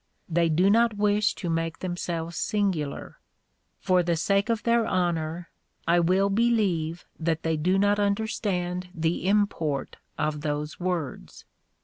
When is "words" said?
10.79-11.45